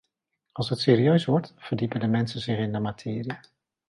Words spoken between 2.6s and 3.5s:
de materie.